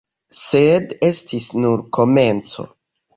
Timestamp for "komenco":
1.99-2.67